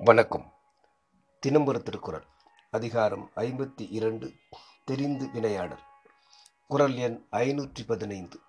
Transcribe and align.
வணக்கம். 0.00 0.52
தினம்பர 1.46 1.82
திருக்குறள் 1.82 2.26
அதிகாரம் 2.70 3.30
ஐம்பத்தி 3.36 3.86
இரண்டு 3.90 4.34
தெரிந்து 4.84 5.30
வினையாடல். 5.30 5.82
குரல் 6.68 6.96
எண் 6.96 7.26
ஐநூற்றி 7.32 7.86
பதினைந்து. 7.86 8.40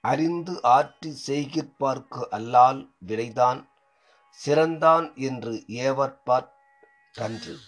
அறிந்து 0.00 0.60
ஆற்றி 0.62 1.14
செய்கிற்பார்க்கு 1.26 2.28
அல்லால் 2.30 2.94
வினைதான் 3.06 3.68
சிறந்தான் 4.46 5.14
என்று 5.14 5.64
ஏவற்பாற் 5.68 6.52
கன்று. 7.12 7.58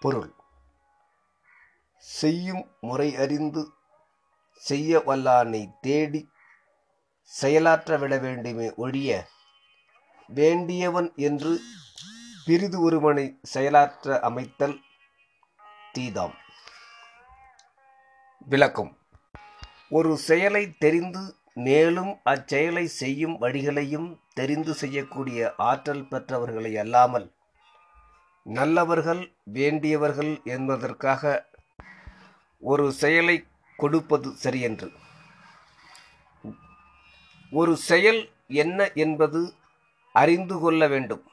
பொருள். 0.00 0.34
செய்யும் 2.04 2.70
முறை 2.80 3.16
அறிந்து 3.16 3.68
செய்ய 4.56 4.98
வல்லானை 4.98 5.70
தேடி 5.80 6.28
செயலாற்ற 7.22 7.96
விட 7.96 8.18
வேண்டுமே 8.18 8.74
ஒழிய 8.74 9.26
வேண்டியவன் 10.26 11.12
என்று 11.16 11.60
பிரிது 12.44 12.80
ஒருவனை 12.80 13.38
செயலாற்ற 13.42 14.20
அமைத்தல் 14.20 14.80
தீதாம். 15.92 16.34
விளக்கம். 18.38 18.98
ஒரு 19.88 20.16
செயலை 20.16 20.76
தெரிந்து 20.78 21.36
மேலும் 21.54 22.20
அச்செயலை 22.22 22.86
செய்யும் 22.86 23.40
வழிகளையும் 23.40 24.18
தெரிந்து 24.34 24.74
செய்யக்கூடிய 24.74 25.54
ஆற்றல் 25.56 26.08
பெற்றவர்களை 26.08 26.78
அல்லாமல் 26.78 27.32
நல்லவர்கள் 28.42 29.36
வேண்டியவர்கள் 29.44 30.40
என்பதற்காக 30.44 31.52
ஒரு 32.58 32.92
செயலை 32.92 33.46
கொடுப்பது 33.76 34.30
சரியென்று. 34.30 34.92
ஒரு 37.50 37.76
செயல் 37.76 38.30
என்ன 38.48 38.90
என்பது 38.92 39.54
அறிந்து 40.12 40.58
கொள்ள 40.58 40.86
வேண்டும். 40.86 41.30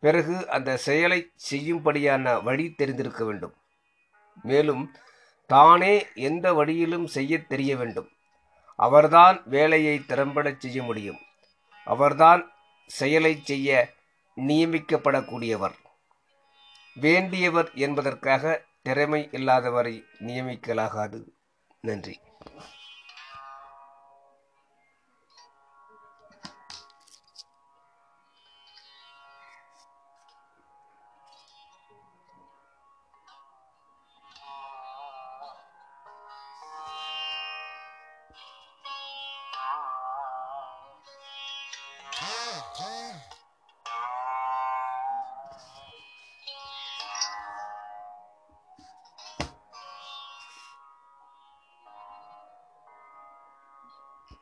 பிறகு 0.00 0.50
அந்த 0.50 0.76
செயலை 0.76 1.30
செய்யும்படியான 1.50 2.42
வழி 2.42 2.72
தெரிந்திருக்க 2.72 3.24
வேண்டும். 3.24 3.54
மேலும் 4.42 4.94
தானே 5.46 6.06
எந்த 6.14 6.52
வழியிலும் 6.52 7.06
செய்ய 7.06 7.46
தெரிய 7.46 7.76
வேண்டும். 7.76 8.08
அவர்தான் 8.76 9.42
வேலையை 9.44 9.98
திறம்படச் 9.98 10.60
செய்ய 10.60 10.82
முடியும். 10.82 11.18
அவர்தான் 11.84 12.52
செயலை 12.86 13.40
செய்ய 13.44 13.94
நியமிக்கப்படக்கூடியவர். 14.36 15.74
வேண்டியவர் 17.00 17.74
என்பதற்காக 17.74 18.64
திறமை 18.86 19.28
இல்லாதவரை 19.32 20.04
நியமிக்கலாகாது. 20.20 21.22
நன்றி. 21.80 22.20